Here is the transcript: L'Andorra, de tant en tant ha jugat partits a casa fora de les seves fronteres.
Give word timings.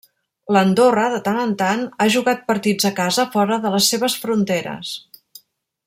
L'Andorra, 0.55 1.03
de 1.15 1.19
tant 1.27 1.37
en 1.41 1.51
tant 1.59 1.83
ha 1.99 2.07
jugat 2.15 2.41
partits 2.49 2.89
a 2.89 2.93
casa 3.01 3.29
fora 3.37 3.59
de 3.67 3.73
les 3.77 3.91
seves 3.95 4.17
fronteres. 4.25 4.99